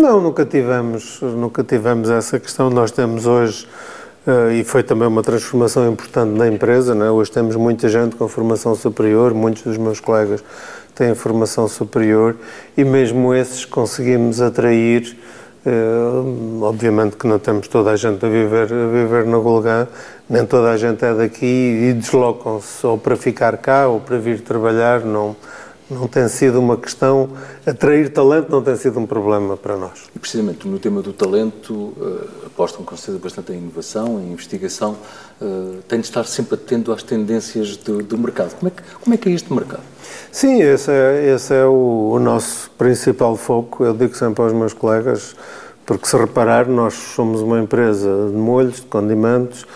não, 0.00 0.20
nunca 0.20 0.46
tivemos, 0.46 1.18
nunca 1.20 1.64
tivemos 1.64 2.08
essa 2.08 2.38
questão. 2.38 2.70
Nós 2.70 2.92
temos 2.92 3.26
hoje, 3.26 3.66
uh, 4.24 4.52
e 4.52 4.62
foi 4.62 4.84
também 4.84 5.08
uma 5.08 5.20
transformação 5.20 5.90
importante 5.90 6.38
na 6.38 6.46
empresa, 6.46 6.94
é? 6.94 7.10
hoje 7.10 7.28
temos 7.28 7.56
muita 7.56 7.88
gente 7.88 8.14
com 8.14 8.28
formação 8.28 8.76
superior, 8.76 9.34
muitos 9.34 9.64
dos 9.64 9.76
meus 9.76 9.98
colegas 9.98 10.44
têm 10.94 11.12
formação 11.16 11.66
superior 11.66 12.36
e 12.76 12.84
mesmo 12.84 13.34
esses 13.34 13.64
conseguimos 13.64 14.40
atrair. 14.40 15.18
Uh, 15.66 16.62
obviamente 16.62 17.16
que 17.16 17.26
não 17.26 17.38
temos 17.38 17.68
toda 17.68 17.90
a 17.90 17.96
gente 17.96 18.22
a 18.26 18.28
viver, 18.28 18.64
a 18.70 18.86
viver 18.86 19.24
na 19.24 19.38
Golgã, 19.38 19.88
nem 20.28 20.44
toda 20.44 20.70
a 20.70 20.76
gente 20.76 21.02
é 21.02 21.14
daqui 21.14 21.46
e 21.46 21.94
deslocam-se 21.94 22.86
ou 22.86 22.98
para 22.98 23.16
ficar 23.16 23.56
cá 23.56 23.88
ou 23.88 23.98
para 23.98 24.18
vir 24.18 24.42
trabalhar, 24.42 25.00
não, 25.00 25.34
não 25.90 26.08
tem 26.08 26.26
sido 26.28 26.58
uma 26.58 26.76
questão, 26.76 27.28
atrair 27.66 28.10
talento 28.10 28.50
não 28.50 28.62
tem 28.62 28.74
sido 28.76 28.98
um 28.98 29.06
problema 29.06 29.56
para 29.56 29.76
nós. 29.76 30.04
E 30.14 30.18
precisamente 30.18 30.66
no 30.66 30.78
tema 30.78 31.02
do 31.02 31.12
talento, 31.12 31.72
uh, 31.72 32.28
apostam 32.46 32.84
com 32.84 32.96
certeza 32.96 33.18
bastante 33.18 33.52
em 33.52 33.58
inovação, 33.58 34.20
em 34.20 34.32
investigação, 34.32 34.96
uh, 35.40 35.82
tem 35.86 36.00
de 36.00 36.06
estar 36.06 36.24
sempre 36.24 36.54
atento 36.54 36.90
às 36.92 37.02
tendências 37.02 37.76
do, 37.76 38.02
do, 38.02 38.16
mercado. 38.16 38.54
Como 38.56 38.68
é, 38.68 38.70
que, 38.70 38.82
como 39.02 39.14
é 39.14 39.18
que 39.18 39.28
é 39.28 39.32
este 39.32 39.52
mercado? 39.52 39.82
Sim, 40.32 40.62
esse 40.62 40.90
é, 40.90 41.34
esse 41.34 41.54
é 41.54 41.64
o, 41.64 42.12
o 42.14 42.18
nosso 42.18 42.70
principal 42.78 43.36
foco. 43.36 43.84
Eu 43.84 43.92
digo 43.92 44.16
sempre 44.16 44.42
aos 44.42 44.52
meus 44.52 44.72
colegas, 44.72 45.36
porque 45.84 46.06
se 46.06 46.16
reparar, 46.16 46.66
nós 46.66 46.94
somos 46.94 47.42
uma 47.42 47.60
empresa 47.60 48.08
de 48.30 48.36
molhos, 48.36 48.76
de 48.76 48.86
condimentos, 48.86 49.66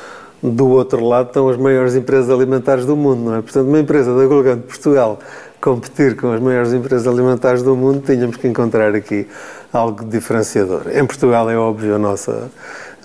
do 0.43 0.69
outro 0.69 1.05
lado 1.05 1.29
estão 1.29 1.49
as 1.49 1.57
maiores 1.57 1.95
empresas 1.97 2.31
alimentares 2.31 2.87
do 2.87 2.97
mundo, 2.97 3.31
não 3.31 3.37
é? 3.37 3.43
Portanto, 3.43 3.67
uma 3.67 3.81
empresa 3.81 4.17
da 4.17 4.25
Golgan 4.25 4.57
de 4.57 4.63
Portugal 4.63 5.19
competir 5.61 6.17
com 6.17 6.33
as 6.33 6.41
maiores 6.41 6.73
empresas 6.73 7.07
alimentares 7.07 7.63
do 7.63 7.77
mundo, 7.77 8.03
tínhamos 8.05 8.37
que 8.37 8.47
encontrar 8.47 8.95
aqui 8.95 9.27
algo 9.73 10.05
diferenciador. 10.05 10.83
Em 10.93 11.05
Portugal 11.05 11.51
é 11.51 11.57
óbvio 11.57 11.95
a 11.95 11.99
nossa, 11.99 12.51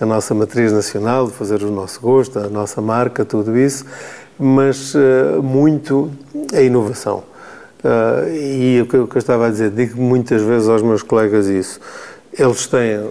a 0.00 0.06
nossa 0.06 0.34
matriz 0.34 0.72
nacional, 0.72 1.26
de 1.26 1.32
fazer 1.32 1.62
o 1.62 1.70
nosso 1.70 2.00
gosto, 2.00 2.38
a 2.38 2.48
nossa 2.48 2.80
marca, 2.80 3.24
tudo 3.24 3.56
isso, 3.58 3.84
mas 4.38 4.94
uh, 4.94 5.42
muito 5.42 6.10
a 6.52 6.60
inovação. 6.60 7.24
Uh, 7.84 8.34
e 8.34 8.80
o 8.80 8.86
que, 8.86 8.96
eu 8.96 9.08
estava 9.16 9.46
a 9.46 9.50
dizer, 9.50 9.70
digo 9.70 10.00
muitas 10.00 10.40
vezes 10.42 10.68
aos 10.68 10.82
meus 10.82 11.02
colegas 11.02 11.46
isso. 11.46 11.80
Eles 12.32 12.66
têm 12.66 13.10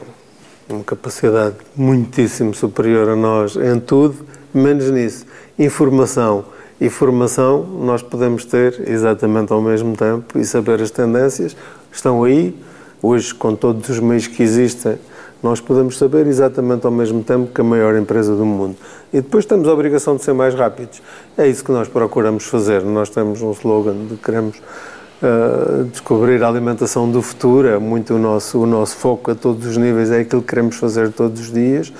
uma 0.67 0.83
capacidade 0.83 1.55
muitíssimo 1.75 2.53
superior 2.53 3.09
a 3.09 3.15
nós 3.15 3.55
em 3.55 3.79
tudo, 3.79 4.15
menos 4.53 4.89
nisso. 4.89 5.25
Informação 5.59 6.45
e 6.83 6.89
formação 6.89 7.65
nós 7.79 8.01
podemos 8.01 8.43
ter 8.43 8.89
exatamente 8.89 9.53
ao 9.53 9.61
mesmo 9.61 9.95
tempo 9.95 10.37
e 10.37 10.43
saber 10.43 10.81
as 10.81 10.91
tendências 10.91 11.55
estão 11.89 12.25
aí. 12.25 12.53
Hoje, 13.01 13.33
com 13.33 13.55
todos 13.55 13.87
os 13.87 13.99
meios 14.01 14.27
que 14.27 14.43
existem, 14.43 14.97
nós 15.41 15.61
podemos 15.61 15.97
saber 15.97 16.27
exatamente 16.27 16.85
ao 16.85 16.91
mesmo 16.91 17.23
tempo 17.23 17.53
que 17.53 17.61
a 17.61 17.63
maior 17.63 17.95
empresa 17.95 18.35
do 18.35 18.45
mundo. 18.45 18.75
E 19.13 19.21
depois 19.21 19.45
temos 19.45 19.65
a 19.69 19.73
obrigação 19.73 20.17
de 20.17 20.25
ser 20.25 20.33
mais 20.33 20.53
rápidos. 20.55 21.01
É 21.37 21.47
isso 21.47 21.63
que 21.63 21.71
nós 21.71 21.87
procuramos 21.87 22.43
fazer. 22.43 22.83
Nós 22.83 23.09
temos 23.09 23.41
um 23.41 23.51
slogan 23.51 23.95
de 24.09 24.17
queremos 24.17 24.57
uh, 24.57 25.85
descobrir 25.85 26.43
a 26.43 26.49
alimentação 26.49 27.09
do 27.09 27.21
futuro, 27.21 27.69
é 27.69 27.77
muito 27.77 28.15
o 28.15 28.19
nosso, 28.19 28.59
o 28.59 28.65
nosso 28.65 28.97
foco 28.97 29.31
a 29.31 29.35
todos 29.35 29.65
os 29.65 29.77
níveis, 29.77 30.11
é 30.11 30.19
aquilo 30.19 30.41
que 30.41 30.49
queremos 30.49 30.75
fazer 30.75 31.13
todos 31.13 31.39
os 31.39 31.51
dias. 31.51 31.93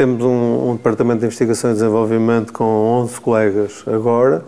Temos 0.00 0.24
um, 0.24 0.70
um 0.70 0.76
departamento 0.76 1.20
de 1.20 1.26
investigação 1.26 1.72
e 1.72 1.74
desenvolvimento 1.74 2.54
com 2.54 2.64
11 2.64 3.20
colegas 3.20 3.84
agora 3.86 4.42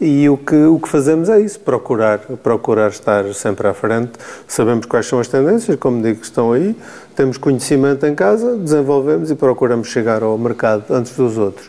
e 0.00 0.26
o 0.26 0.38
que, 0.38 0.56
o 0.56 0.80
que 0.80 0.88
fazemos 0.88 1.28
é 1.28 1.38
isso, 1.38 1.60
procurar, 1.60 2.20
procurar 2.42 2.88
estar 2.88 3.26
sempre 3.34 3.68
à 3.68 3.74
frente. 3.74 4.12
Sabemos 4.48 4.86
quais 4.86 5.04
são 5.04 5.20
as 5.20 5.28
tendências, 5.28 5.76
como 5.78 6.00
digo, 6.00 6.22
estão 6.22 6.52
aí, 6.52 6.74
temos 7.14 7.36
conhecimento 7.36 8.06
em 8.06 8.14
casa, 8.14 8.56
desenvolvemos 8.56 9.30
e 9.30 9.34
procuramos 9.34 9.88
chegar 9.88 10.22
ao 10.22 10.38
mercado 10.38 10.84
antes 10.88 11.14
dos 11.14 11.36
outros. 11.36 11.68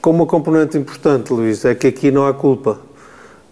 Como 0.00 0.20
uma 0.20 0.26
componente 0.26 0.78
importante, 0.78 1.34
Luís, 1.34 1.62
é 1.62 1.74
que 1.74 1.88
aqui 1.88 2.10
não 2.10 2.26
há 2.26 2.32
culpa. 2.32 2.78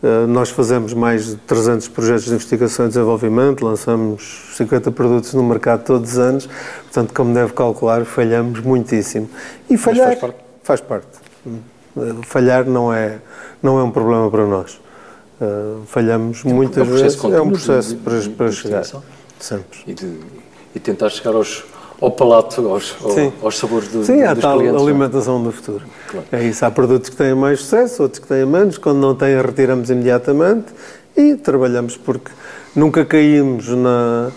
Uh, 0.05 0.27
nós 0.27 0.51
fazemos 0.51 0.93
mais 0.93 1.29
de 1.29 1.37
300 1.37 1.89
projetos 1.89 2.25
de 2.25 2.33
investigação 2.33 2.85
e 2.85 2.89
desenvolvimento, 2.89 3.65
lançamos 3.65 4.53
50 4.55 4.91
produtos 4.91 5.33
no 5.33 5.43
mercado 5.43 5.83
todos 5.83 6.13
os 6.13 6.19
anos, 6.19 6.47
portanto, 6.83 7.15
como 7.15 7.33
deve 7.33 7.55
calcular, 7.55 8.05
falhamos 8.05 8.61
muitíssimo. 8.61 9.31
E 9.71 9.79
falhar 9.79 10.09
faz 10.09 10.21
parte. 10.21 10.37
Faz 10.63 10.81
parte. 10.83 11.09
Uh, 11.47 12.21
falhar 12.23 12.67
não 12.67 12.93
é 12.93 13.19
não 13.63 13.79
é 13.79 13.83
um 13.83 13.91
problema 13.91 14.31
para 14.31 14.47
nós. 14.47 14.79
Uh, 15.41 15.87
falhamos 15.87 16.45
um, 16.45 16.51
muitas 16.51 16.87
é 16.87 16.91
um 16.91 16.95
vezes, 16.95 17.25
é 17.25 17.41
um 17.41 17.49
processo 17.49 17.89
de, 17.89 17.97
para, 17.97 18.21
de, 18.21 18.29
para 18.29 18.49
de 18.51 18.57
chegar. 18.57 18.85
Sempre. 19.41 19.79
E, 19.87 19.95
e 20.75 20.81
tentar 20.81 21.09
chegar 21.09 21.35
aos, 21.35 21.65
ao 22.01 22.11
palato, 22.11 22.67
aos, 22.69 22.97
aos 23.43 23.59
sabores 23.59 23.89
do, 23.89 24.05
Sim, 24.05 24.23
há 24.23 24.35
tal 24.35 24.59
clientes, 24.59 24.81
é? 24.81 24.85
alimentação 24.85 25.39
não? 25.39 25.45
do 25.45 25.53
futuro. 25.53 25.85
Claro. 26.09 26.27
É 26.33 26.45
isso, 26.45 26.65
há 26.65 26.71
produtos 26.71 27.11
que 27.11 27.17
têm 27.17 27.35
mais 27.35 27.61
sucesso, 27.61 28.03
outros 28.03 28.21
que 28.21 28.29
têm 28.29 28.45
menos, 28.45 28.79
quando 28.79 28.99
não 28.99 29.15
têm 29.15 29.41
retiramos 29.41 29.91
imediatamente 29.91 30.67
e 31.17 31.37
trabalhamos 31.37 31.97
porque 31.97 32.31
nunca 32.75 33.05
caímos 33.05 33.69
na, 33.69 34.31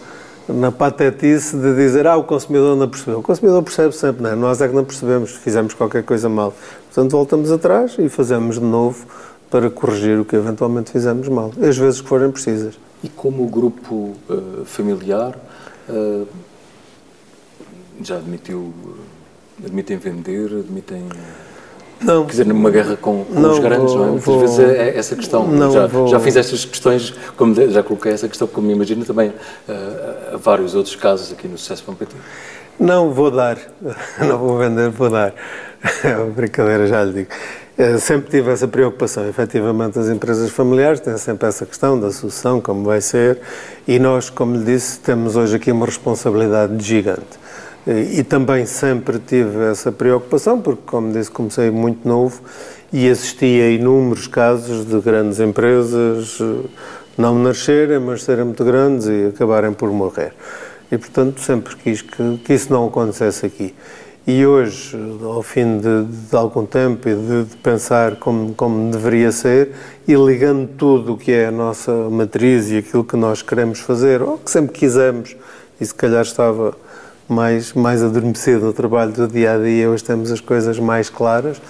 na 0.48 0.72
patetice 0.72 1.58
de 1.58 1.76
dizer 1.76 2.08
ah, 2.08 2.16
o 2.16 2.24
consumidor 2.24 2.76
não 2.76 2.88
percebeu. 2.88 3.20
O 3.20 3.24
consumidor 3.24 3.64
percebe 3.64 3.94
sempre, 3.94 4.24
não 4.24 4.30
é? 4.30 4.36
Nós 4.36 4.62
é 4.62 4.68
que 4.68 4.76
não 4.76 4.86
percebemos, 4.86 5.32
fizemos 5.32 5.74
qualquer 5.74 6.04
coisa 6.04 6.30
mal. 6.30 6.54
Portanto, 6.86 7.12
voltamos 7.12 7.52
atrás 7.52 7.96
e 7.98 8.08
fazemos 8.08 8.56
de 8.56 8.66
novo 8.66 9.06
para 9.50 9.70
corrigir 9.70 10.20
o 10.20 10.26
que 10.26 10.36
eventualmente 10.36 10.92
fizemos 10.92 11.28
mal, 11.30 11.52
às 11.62 11.78
vezes 11.78 12.02
que 12.02 12.08
forem 12.08 12.30
precisas. 12.32 12.76
E 13.04 13.10
como 13.10 13.44
o 13.44 13.48
grupo 13.48 14.16
uh, 14.30 14.66
familiar 14.66 15.36
uh, 15.90 16.28
já 18.02 18.18
admitiu, 18.18 18.74
admitem 19.64 19.98
vender, 19.98 20.46
admitem... 20.46 21.08
Não. 22.00 22.26
Quer 22.26 22.32
dizer, 22.32 22.46
numa 22.46 22.70
guerra 22.70 22.96
com, 22.96 23.26
com 23.26 23.40
não, 23.40 23.52
os 23.52 23.60
grandes, 23.60 23.92
vou, 23.92 23.98
não 23.98 24.06
é? 24.06 24.10
Muitas 24.10 24.26
vou, 24.26 24.40
vezes 24.40 24.60
é, 24.60 24.90
é 24.90 24.98
essa 24.98 25.16
questão. 25.16 25.48
Não, 25.48 25.72
já, 25.72 25.88
vou, 25.88 26.08
já 26.08 26.20
fiz 26.20 26.36
estas 26.36 26.64
questões, 26.64 27.12
como 27.36 27.56
já 27.56 27.82
coloquei 27.82 28.12
essa 28.12 28.28
questão, 28.28 28.48
como 28.48 28.68
me 28.68 28.74
imagino 28.74 29.04
também, 29.04 29.30
uh, 29.30 30.36
a 30.36 30.38
vários 30.38 30.76
outros 30.76 30.96
casos 30.96 31.32
aqui 31.32 31.48
no 31.48 31.58
Sucesso.pt. 31.58 32.16
Não 32.80 33.12
vou 33.12 33.32
dar, 33.32 33.58
não 34.20 34.38
vou 34.38 34.58
vender, 34.58 34.90
vou 34.90 35.10
dar. 35.10 35.34
É 36.04 36.18
uma 36.18 36.32
brincadeira, 36.32 36.88
já 36.88 37.04
lhe 37.04 37.14
digo. 37.14 37.30
Eu 37.78 38.00
sempre 38.00 38.32
tive 38.32 38.52
essa 38.52 38.68
preocupação. 38.68 39.28
Efetivamente, 39.28 40.00
as 40.00 40.10
empresas 40.10 40.50
familiares 40.50 41.00
têm 41.00 41.16
sempre 41.18 41.48
essa 41.48 41.64
questão 41.66 42.00
da 42.00 42.12
sucessão, 42.12 42.60
como 42.60 42.84
vai 42.84 43.00
ser, 43.00 43.40
e 43.88 44.00
nós, 44.00 44.32
como 44.32 44.56
lhe 44.56 44.64
disse, 44.64 45.00
temos 45.00 45.36
hoje 45.36 45.56
aqui 45.56 45.72
uma 45.72 45.86
responsabilidade 45.86 46.84
gigante. 46.84 47.38
E 47.88 48.22
também 48.22 48.66
sempre 48.66 49.18
tive 49.18 49.64
essa 49.64 49.94
preocupação, 49.94 50.60
porque, 50.60 50.82
como 50.86 51.14
disse, 51.14 51.32
comecei 51.32 51.72
muito 51.72 52.06
novo 52.06 52.42
e 52.92 53.10
assisti 53.10 53.62
a 53.62 53.70
inúmeros 53.70 54.28
casos 54.28 54.86
de 54.86 55.00
grandes 55.00 55.40
empresas 55.40 56.38
eh, 56.42 56.68
não 57.18 57.40
nascerem, 57.40 58.00
mas 58.00 58.24
serem 58.24 58.44
muito 58.44 58.66
grandes 58.66 59.08
e 59.08 59.28
acabarem 59.28 59.72
por 59.72 59.90
morrer. 59.90 60.34
E, 60.92 60.98
portanto, 60.98 61.40
sempre 61.40 61.78
quis 61.78 62.02
que, 62.02 62.38
que 62.40 62.54
isso 62.54 62.74
não 62.74 62.88
acontecesse 62.88 63.46
aqui. 63.46 63.74
E 64.26 64.46
hoje, 64.46 64.98
ao 65.24 65.42
fim 65.42 65.78
de, 65.78 66.04
de 66.04 66.36
algum 66.36 66.66
tempo 66.66 67.08
e 67.08 67.16
de, 67.16 67.44
de, 67.46 67.56
pensar 67.58 68.18
como, 68.18 68.54
como 68.54 68.92
deveria 68.92 69.32
ser, 69.32 69.72
e 70.06 70.14
ligando 70.14 70.68
tudo 70.78 71.14
o 71.14 71.18
que 71.18 71.32
é 71.32 71.46
a 71.46 71.52
nossa 71.52 71.94
matriz 72.10 72.70
e 72.70 72.80
aquilo 72.80 73.06
que 73.06 73.16
nós 73.16 73.42
queremos 73.42 73.80
fazer, 73.80 74.22
ou 74.22 74.38
que 74.38 74.52
sempre 74.52 74.74
quisemos, 74.74 75.38
e 75.80 75.86
se 75.86 75.96
calhar 75.96 76.24
estava 76.24 76.76
mais, 77.28 77.74
mais 77.74 78.02
adormecido 78.02 78.66
no 78.66 78.74
trabalho 78.74 79.12
do 79.12 79.28
dia 79.28 79.54
a 79.54 79.58
dia, 79.58 79.90
hoje 79.90 80.04
temos 80.04 80.32
as 80.32 80.40
coisas 80.40 80.80
mais 80.80 81.10
claras. 81.10 81.62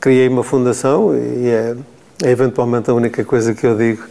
Criei 0.00 0.28
uma 0.28 0.42
fundação 0.42 1.14
e 1.14 1.48
é, 1.48 1.76
é 2.22 2.30
eventualmente 2.30 2.90
a 2.90 2.94
única 2.94 3.24
coisa 3.24 3.54
que 3.54 3.66
eu 3.66 3.76
digo 3.76 4.02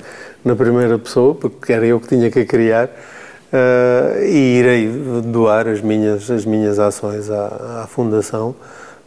na 0.43 0.55
primeira 0.55 0.97
pessoa, 0.99 1.33
porque 1.35 1.73
era 1.73 1.85
eu 1.85 1.99
que 1.99 2.07
tinha 2.07 2.29
que 2.29 2.45
criar 2.45 2.85
uh, 2.87 4.23
e 4.23 4.59
irei 4.59 4.87
doar 5.25 5.67
as 5.67 5.81
minhas, 5.81 6.29
as 6.29 6.45
minhas 6.45 6.79
ações 6.79 7.29
à, 7.29 7.83
à, 7.83 7.87
Fundação 7.87 8.55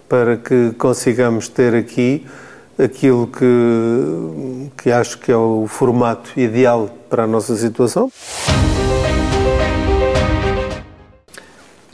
para 0.08 0.37
que 0.37 0.72
consigamos 0.76 1.49
ter 1.49 1.75
aqui 1.75 2.26
aquilo 2.78 3.26
que, 3.26 4.70
que 4.82 4.90
acho 4.90 5.18
que 5.18 5.30
é 5.30 5.37
o 5.37 5.66
formato 5.66 6.38
ideal 6.38 6.90
para 7.08 7.25
a 7.25 7.26
nossa 7.26 7.56
situação. 7.56 8.11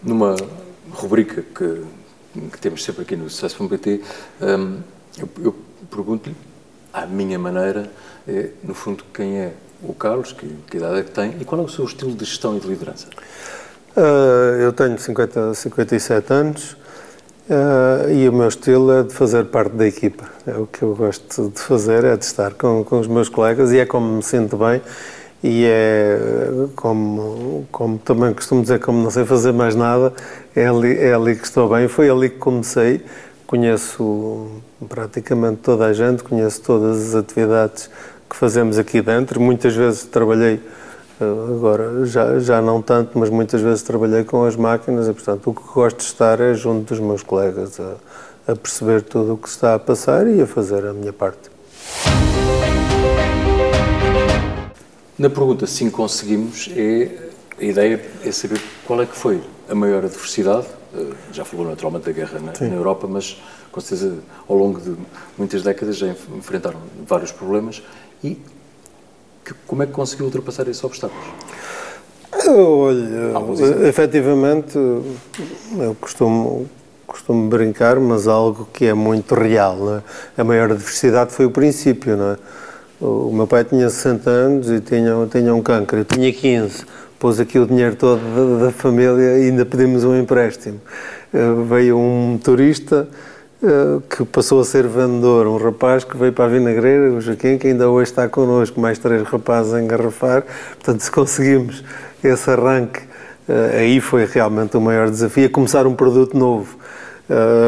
Numa 0.03 0.37
rubrica 0.93 1.43
que, 1.43 1.85
que 2.53 2.59
temos 2.59 2.85
sempre 2.85 3.03
aqui 3.03 3.17
no 3.17 3.29
Sucesso.pt, 3.29 4.01
um, 4.41 4.81
eu, 5.19 5.29
eu 5.43 5.55
pergunto-lhe, 5.91 6.37
à 6.93 7.07
minha 7.07 7.39
maneira, 7.39 7.91
é, 8.27 8.51
no 8.63 8.75
fundo, 8.75 9.05
quem 9.13 9.39
é 9.39 9.53
o 9.83 9.93
Carlos, 9.95 10.33
que, 10.33 10.47
que 10.71 10.77
idade 10.77 11.01
é 11.01 11.03
que 11.03 11.11
tem, 11.11 11.37
e 11.41 11.45
qual 11.45 11.61
é 11.61 11.65
o 11.65 11.69
seu 11.69 11.85
estilo 11.85 12.13
de 12.13 12.25
gestão 12.25 12.57
e 12.57 12.61
de 12.61 12.67
liderança? 12.67 13.07
Uh, 13.97 14.61
eu 14.61 14.73
tenho 14.73 14.99
50, 14.99 15.55
57 15.55 16.33
anos 16.33 16.73
uh, 17.49 18.11
e 18.11 18.29
o 18.29 18.33
meu 18.33 18.49
estilo 18.49 18.93
é 18.93 19.03
de 19.03 19.13
fazer 19.13 19.47
parte 19.47 19.73
da 19.73 19.87
equipa. 19.87 20.29
É 20.47 20.57
o 20.57 20.67
que 20.67 20.83
eu 20.83 20.95
gosto 20.95 21.51
de 21.51 21.61
fazer, 21.61 22.05
é 22.05 22.17
de 22.17 22.25
estar 22.25 22.55
com, 22.55 22.85
com 22.85 23.01
os 23.01 23.07
meus 23.07 23.29
colegas 23.29 23.73
e 23.73 23.79
é 23.79 23.87
como 23.87 24.17
me 24.17 24.23
sinto 24.23 24.57
bem 24.57 24.81
e 25.43 25.65
é 25.67 26.19
como, 26.75 27.67
como 27.71 27.99
também 27.99 28.35
costumo 28.35 28.63
dizer, 28.63 28.81
como 28.81 29.03
não 29.03 29.11
sei 29.11 29.25
fazer 29.25 29.53
mais 29.53 29.75
nada, 29.75 30.13
é 30.55 30.67
ali, 30.67 30.99
é 30.99 31.15
ali 31.15 31.37
que 31.37 31.45
estou 31.45 31.69
bem. 31.69 31.87
Foi 31.87 32.11
ali 32.11 32.29
que 32.29 32.39
comecei, 32.39 33.05
conheço 33.47 34.49
praticamente 34.89 35.59
toda 35.63 35.87
a 35.87 35.93
gente, 35.93 36.25
conheço 36.25 36.61
todas 36.63 37.09
as 37.09 37.15
atividades 37.15 37.89
que 38.29 38.37
fazemos 38.37 38.79
aqui 38.79 39.01
dentro. 39.01 39.41
Muitas 39.41 39.75
vezes 39.75 40.05
trabalhei, 40.05 40.61
eh, 41.21 41.25
agora 41.25 42.05
já, 42.05 42.39
já 42.41 42.61
não 42.61 42.83
tanto, 42.83 43.17
mas 43.17 43.31
muitas 43.31 43.61
vezes 43.61 43.83
trabalhei 43.83 44.25
com 44.25 44.45
as 44.45 44.57
máquinas 44.57 45.07
e, 45.07 45.13
portanto, 45.13 45.51
o 45.51 45.55
que 45.55 45.63
gosto 45.73 45.99
de 45.99 46.05
estar 46.05 46.41
é 46.41 46.53
junto 46.55 46.89
dos 46.93 47.01
meus 47.01 47.23
colegas, 47.23 47.79
a, 47.79 48.53
a 48.53 48.57
perceber 48.57 49.03
tudo 49.03 49.35
o 49.35 49.37
que 49.37 49.49
está 49.49 49.75
a 49.75 49.79
passar 49.79 50.27
e 50.27 50.43
a 50.43 50.47
fazer 50.47 50.85
a 50.85 50.93
minha 50.93 51.13
parte. 51.13 51.49
Na 55.19 55.29
pergunta 55.29 55.67
sim 55.67 55.91
conseguimos, 55.91 56.71
é, 56.77 57.11
a 57.61 57.65
ideia 57.65 58.01
é 58.25 58.31
saber 58.31 58.61
qual 58.87 59.03
é 59.03 59.07
que 59.07 59.17
foi 59.17 59.43
a 59.69 59.75
maior 59.75 60.05
adversidade, 60.05 60.69
eh, 60.95 61.13
já 61.33 61.45
falou 61.45 61.67
naturalmente 61.67 62.05
da 62.05 62.13
guerra 62.13 62.39
na, 62.39 62.53
na 62.69 62.75
Europa, 62.75 63.09
mas 63.09 63.37
com 63.73 63.81
certeza 63.81 64.19
ao 64.49 64.57
longo 64.57 64.81
de 64.81 64.95
muitas 65.37 65.65
décadas 65.65 65.97
já 65.97 66.07
enfrentaram 66.07 66.79
vários 67.05 67.33
problemas 67.33 67.83
e 68.23 68.39
que, 69.45 69.55
como 69.67 69.83
é 69.83 69.87
que 69.87 69.93
conseguiu 69.93 70.27
ultrapassar 70.27 70.69
esses 70.69 70.85
obstáculos? 70.85 71.27
Olha, 72.47 73.89
efetivamente, 73.89 74.79
eu 74.79 75.97
costumo, 76.01 76.69
costumo 77.07 77.49
brincar, 77.49 77.99
mas 77.99 78.29
algo 78.29 78.69
que 78.73 78.87
é 78.87 78.95
muito 78.95 79.35
real. 79.35 79.97
É? 79.97 80.41
A 80.41 80.45
maior 80.45 80.71
adversidade 80.71 81.33
foi 81.33 81.45
o 81.45 81.51
princípio, 81.51 82.17
não 82.17 82.33
é? 82.33 82.39
O 83.01 83.31
meu 83.33 83.47
pai 83.47 83.63
tinha 83.65 83.89
60 83.89 84.29
anos 84.29 84.71
e 84.71 84.81
tinha, 84.81 85.15
tinha 85.31 85.55
um 85.55 85.63
câncer, 85.63 85.99
eu 85.99 86.05
tinha 86.05 86.33
15. 86.33 86.85
Pôs 87.19 87.39
aqui 87.39 87.57
o 87.59 87.67
dinheiro 87.67 87.95
todo 87.95 88.21
da, 88.59 88.67
da 88.67 88.73
família 88.73 89.39
e 89.39 89.49
ainda 89.49 89.65
pedimos 89.65 90.03
um 90.03 90.19
empréstimo. 90.19 90.81
veio 91.69 91.97
um 91.97 92.39
turista 92.43 93.09
que 94.11 94.25
passou 94.25 94.61
a 94.61 94.65
ser 94.65 94.87
vendedor, 94.87 95.47
um 95.47 95.57
rapaz 95.57 96.03
que 96.03 96.17
veio 96.17 96.33
para 96.33 96.47
a 96.47 96.49
vinagreira, 96.49 97.13
o 97.13 97.21
Joaquim, 97.21 97.57
que 97.59 97.69
ainda 97.69 97.89
hoje 97.89 98.11
está 98.11 98.29
connosco, 98.29 98.81
mais 98.81 98.99
três 98.99 99.23
rapazes 99.23 99.75
a 99.75 99.81
engarrafar. 99.81 100.45
Portanto, 100.75 101.01
se 101.01 101.11
conseguimos 101.11 101.85
esse 102.23 102.51
arranque, 102.51 103.01
aí 103.77 104.01
foi 104.01 104.27
realmente 104.27 104.77
o 104.77 104.81
maior 104.81 105.09
desafio, 105.09 105.49
começar 105.51 105.87
um 105.87 105.95
produto 105.95 106.37
novo. 106.37 106.77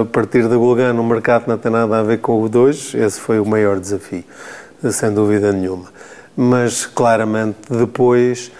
A 0.00 0.04
partir 0.06 0.48
da 0.48 0.56
Gulgan, 0.56 0.92
no 0.92 1.04
mercado 1.04 1.44
não 1.46 1.58
tem 1.58 1.70
nada 1.70 1.98
a 1.98 2.02
ver 2.02 2.18
com 2.18 2.42
o 2.42 2.48
de 2.48 2.56
hoje, 2.56 2.96
esse 2.96 3.20
foi 3.20 3.38
o 3.38 3.44
maior 3.44 3.78
desafio, 3.78 4.24
sem 4.90 5.12
dúvida 5.12 5.52
nenhuma. 5.52 5.86
Mas, 6.36 6.86
claramente, 6.86 7.58
depois 7.68 8.50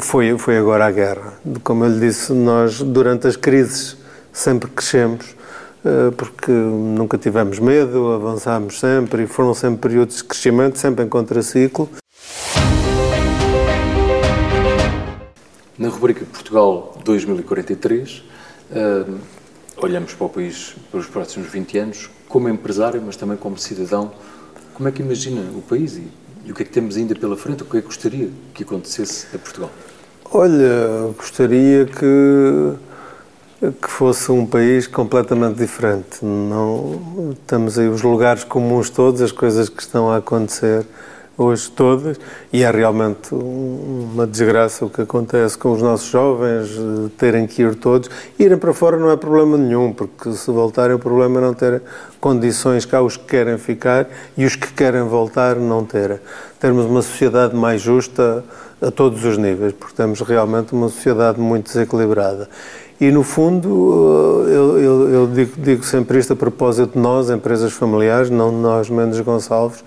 foi, 0.00 0.36
foi 0.38 0.58
agora 0.58 0.86
a 0.86 0.90
guerra. 0.90 1.34
Como 1.62 1.84
eu 1.84 1.90
lhe 1.90 2.00
disse, 2.00 2.32
nós, 2.32 2.80
durante 2.80 3.26
as 3.26 3.36
crises, 3.36 3.96
sempre 4.32 4.68
crescemos 4.70 5.36
eh, 5.86 6.10
porque 6.16 6.50
nunca 6.50 7.16
tivemos 7.16 7.60
medo, 7.60 8.12
avançámos 8.12 8.80
sempre 8.80 9.22
e 9.22 9.26
foram 9.28 9.54
sempre 9.54 9.82
períodos 9.82 10.16
de 10.16 10.24
crescimento, 10.24 10.78
sempre 10.78 11.04
em 11.04 11.08
contraciclo. 11.08 11.88
Na 15.78 15.88
rubrica 15.88 16.24
Portugal 16.24 16.98
2043, 17.04 18.24
uh, 18.72 19.18
olhamos 19.76 20.12
para 20.14 20.26
o 20.26 20.28
país 20.28 20.74
para 20.90 20.98
os 20.98 21.06
próximos 21.06 21.48
20 21.48 21.78
anos, 21.78 22.10
como 22.28 22.48
empresário, 22.48 23.00
mas 23.04 23.14
também 23.14 23.36
como 23.36 23.56
cidadão. 23.56 24.10
Como 24.76 24.90
é 24.90 24.92
que 24.92 25.00
imagina 25.00 25.40
o 25.56 25.62
país 25.62 25.96
e, 25.96 26.06
e 26.44 26.52
o 26.52 26.54
que 26.54 26.60
é 26.60 26.66
que 26.66 26.70
temos 26.70 26.98
ainda 26.98 27.14
pela 27.14 27.34
frente? 27.34 27.62
O 27.62 27.64
que 27.64 27.78
é 27.78 27.80
que 27.80 27.86
gostaria 27.86 28.28
que 28.52 28.62
acontecesse 28.62 29.26
a 29.34 29.38
Portugal? 29.38 29.70
Olha, 30.30 31.14
gostaria 31.16 31.86
que 31.86 32.74
que 33.80 33.90
fosse 33.90 34.30
um 34.30 34.44
país 34.44 34.86
completamente 34.86 35.56
diferente. 35.56 36.22
Não 36.22 37.32
estamos 37.32 37.78
aí 37.78 37.88
os 37.88 38.02
lugares 38.02 38.44
comuns 38.44 38.90
todos, 38.90 39.22
as 39.22 39.32
coisas 39.32 39.70
que 39.70 39.80
estão 39.80 40.10
a 40.10 40.18
acontecer 40.18 40.84
hoje 41.38 41.70
todas, 41.70 42.18
e 42.52 42.62
é 42.62 42.70
realmente 42.70 43.34
uma 43.34 44.26
desgraça 44.26 44.84
o 44.84 44.90
que 44.90 45.02
acontece 45.02 45.56
com 45.58 45.72
os 45.72 45.82
nossos 45.82 46.08
jovens, 46.08 46.70
terem 47.18 47.46
que 47.46 47.62
ir 47.62 47.74
todos. 47.74 48.08
Irem 48.38 48.56
para 48.56 48.72
fora 48.72 48.96
não 48.96 49.10
é 49.10 49.16
problema 49.16 49.58
nenhum, 49.58 49.92
porque 49.92 50.32
se 50.32 50.50
voltarem 50.50 50.96
o 50.96 50.98
problema 50.98 51.38
é 51.38 51.42
não 51.42 51.54
ter 51.54 51.82
condições 52.20 52.84
cá 52.84 53.02
os 53.02 53.16
que 53.16 53.24
querem 53.24 53.58
ficar 53.58 54.06
e 54.36 54.44
os 54.44 54.56
que 54.56 54.72
querem 54.72 55.02
voltar 55.02 55.56
não 55.56 55.84
terem. 55.84 56.18
Termos 56.58 56.86
uma 56.86 57.02
sociedade 57.02 57.54
mais 57.54 57.82
justa 57.82 58.42
a 58.80 58.90
todos 58.90 59.24
os 59.24 59.38
níveis, 59.38 59.72
porque 59.72 59.94
temos 59.94 60.20
realmente 60.20 60.72
uma 60.72 60.88
sociedade 60.88 61.40
muito 61.40 61.66
desequilibrada. 61.66 62.48
E, 62.98 63.10
no 63.10 63.22
fundo, 63.22 64.46
eh, 64.48 64.54
eu, 64.54 64.78
eu, 64.78 65.08
eu 65.10 65.26
digo, 65.26 65.52
digo, 65.58 65.84
sempre 65.84 66.18
isto 66.18 66.32
a 66.32 66.36
propósito 66.36 66.92
de 66.94 66.98
nós, 66.98 67.28
empresas 67.28 67.72
familiares, 67.72 68.30
não 68.30 68.50
de 68.50 68.56
nós, 68.56 68.88
Mendes 68.88 69.20
Gonçalves, 69.20 69.84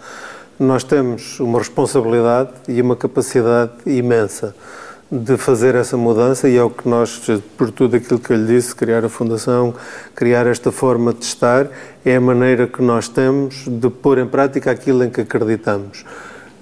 nós 0.59 0.83
temos 0.83 1.39
uma 1.39 1.59
responsabilidade 1.59 2.49
e 2.67 2.81
uma 2.81 2.95
capacidade 2.95 3.71
imensa 3.85 4.53
de 5.11 5.37
fazer 5.37 5.73
essa 5.73 5.97
mudança 5.97 6.47
e 6.47 6.55
é 6.55 6.61
o 6.61 6.69
que 6.69 6.87
nós, 6.87 7.19
por 7.57 7.71
tudo 7.71 7.95
aquilo 7.95 8.19
que 8.19 8.31
eu 8.31 8.37
lhe 8.37 8.45
disse, 8.45 8.75
criar 8.75 9.03
a 9.03 9.09
Fundação, 9.09 9.73
criar 10.13 10.45
esta 10.45 10.71
forma 10.71 11.13
de 11.13 11.25
estar, 11.25 11.67
é 12.05 12.15
a 12.15 12.21
maneira 12.21 12.67
que 12.67 12.81
nós 12.81 13.07
temos 13.07 13.65
de 13.67 13.89
pôr 13.89 14.19
em 14.19 14.27
prática 14.27 14.69
aquilo 14.69 15.03
em 15.03 15.09
que 15.09 15.21
acreditamos. 15.21 16.05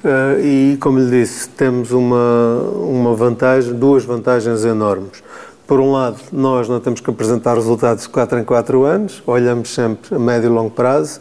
Uh, 0.03 0.39
e, 0.39 0.77
como 0.79 0.99
lhe 0.99 1.09
disse, 1.09 1.49
temos 1.49 1.91
uma, 1.91 2.61
uma 2.75 3.15
vantagem, 3.15 3.73
duas 3.73 4.05
vantagens 4.05 4.63
enormes. 4.63 5.23
Por 5.67 5.81
um 5.81 5.91
lado, 5.91 6.17
nós 6.31 6.69
não 6.69 6.79
temos 6.79 7.01
que 7.01 7.09
apresentar 7.09 7.55
resultados 7.55 8.03
de 8.03 8.09
4 8.09 8.39
em 8.39 8.45
4 8.45 8.85
anos, 8.85 9.21
olhamos 9.27 9.73
sempre 9.73 10.15
a 10.15 10.17
médio 10.17 10.47
e 10.47 10.49
longo 10.49 10.71
prazo 10.71 11.19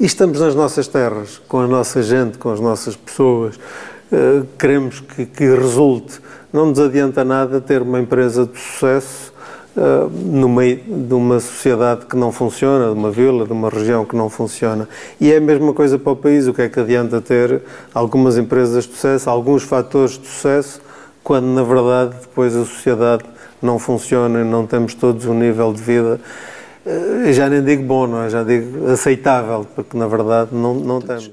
e 0.00 0.06
estamos 0.06 0.40
nas 0.40 0.54
nossas 0.54 0.88
terras, 0.88 1.42
com 1.46 1.60
a 1.60 1.66
nossa 1.66 2.02
gente, 2.02 2.38
com 2.38 2.50
as 2.50 2.58
nossas 2.58 2.96
pessoas. 2.96 3.56
Uh, 4.10 4.46
queremos 4.58 5.00
que, 5.00 5.26
que, 5.26 5.44
resulte. 5.44 6.20
Não 6.50 6.66
nos 6.66 6.78
adianta 6.78 7.22
nada 7.22 7.60
ter 7.60 7.82
uma 7.82 8.00
empresa 8.00 8.46
de 8.46 8.58
sucesso 8.58 9.30
uh, 9.76 10.08
no 10.08 10.48
meio 10.48 10.80
de 10.86 11.12
uma 11.12 11.38
sociedade 11.38 12.06
que 12.06 12.16
não 12.16 12.32
funciona, 12.32 12.86
de 12.86 12.98
uma 12.98 13.10
vila, 13.10 13.44
de 13.44 13.52
uma 13.52 13.68
região 13.68 14.06
que 14.06 14.16
não 14.16 14.30
funciona. 14.30 14.88
E 15.20 15.30
é 15.30 15.36
a 15.36 15.40
mesma 15.40 15.74
coisa 15.74 15.98
para 15.98 16.12
o 16.12 16.16
país. 16.16 16.48
O 16.48 16.54
que 16.54 16.62
é 16.62 16.68
que 16.70 16.80
adianta 16.80 17.20
ter 17.20 17.60
algumas 17.92 18.38
empresas 18.38 18.84
de 18.84 18.94
sucesso, 18.94 19.28
alguns 19.28 19.64
fatores 19.64 20.18
de 20.18 20.26
sucesso, 20.26 20.80
quando 21.22 21.44
na 21.44 21.62
verdade 21.62 22.16
depois 22.22 22.56
a 22.56 22.64
sociedade 22.64 23.24
não 23.64 23.78
funciona 23.78 24.40
e 24.40 24.44
não 24.44 24.66
temos 24.66 24.94
todos 24.94 25.26
um 25.26 25.34
nível 25.34 25.72
de 25.72 25.82
vida, 25.82 26.20
eh, 26.84 27.32
já 27.32 27.48
nem 27.48 27.62
digo 27.62 27.84
bom, 27.84 28.06
não 28.06 28.22
é? 28.22 28.30
já 28.30 28.42
digo 28.42 28.86
aceitável, 28.88 29.66
porque 29.74 29.96
na 29.96 30.06
verdade 30.06 30.54
não, 30.54 30.74
não 30.74 31.00
temos. 31.00 31.30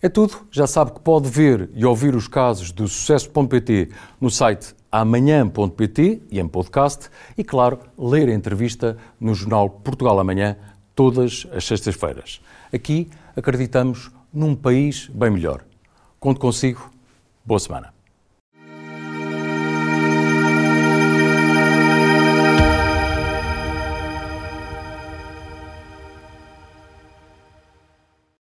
É 0.00 0.08
tudo. 0.08 0.36
Já 0.50 0.66
sabe 0.66 0.92
que 0.92 1.00
pode 1.00 1.28
ver 1.28 1.70
e 1.74 1.84
ouvir 1.84 2.14
os 2.14 2.28
casos 2.28 2.70
do 2.70 2.86
sucesso.pt 2.86 3.88
no 4.20 4.30
site 4.30 4.74
amanhã.pt 4.92 6.22
e 6.30 6.38
em 6.38 6.46
podcast 6.46 7.10
e, 7.36 7.42
claro, 7.42 7.78
ler 7.98 8.28
a 8.28 8.34
entrevista 8.34 8.96
no 9.18 9.34
jornal 9.34 9.68
Portugal 9.68 10.18
Amanhã 10.20 10.56
todas 10.94 11.46
as 11.52 11.64
sextas-feiras. 11.66 12.40
Aqui 12.72 13.08
acreditamos 13.34 14.10
num 14.32 14.54
país 14.54 15.08
bem 15.12 15.30
melhor. 15.30 15.64
Conto 16.20 16.40
consigo. 16.40 16.90
Boa 17.44 17.60
semana. 17.60 17.95